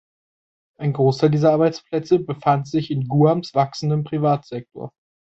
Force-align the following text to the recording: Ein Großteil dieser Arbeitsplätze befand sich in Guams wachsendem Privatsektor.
Ein 0.79 0.93
Großteil 0.93 1.29
dieser 1.29 1.51
Arbeitsplätze 1.53 2.17
befand 2.17 2.67
sich 2.67 2.89
in 2.89 3.07
Guams 3.07 3.53
wachsendem 3.53 4.03
Privatsektor. 4.03 4.89